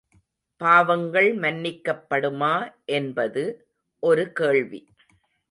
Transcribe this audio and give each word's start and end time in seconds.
பாவங்கள் 0.61 1.35
மன்னிக்கப்படுமா 1.35 2.53
என்பது 2.91 3.43
ஒரு 4.03 4.31
கேள்வி. 4.31 4.81